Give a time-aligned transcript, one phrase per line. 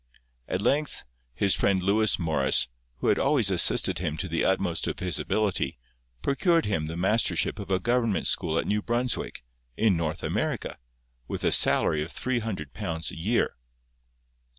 [0.47, 1.03] At length
[1.35, 2.67] his friend Lewis Morris,
[2.97, 5.77] who had always assisted him to the utmost of his ability,
[6.23, 9.43] procured him the mastership of a Government school at New Brunswick,
[9.77, 10.79] in North America,
[11.27, 13.53] with a salary of three hundred pounds a year.